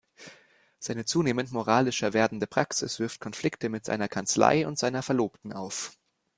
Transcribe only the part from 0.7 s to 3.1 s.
Seine zunehmend moralischer werdende Praxis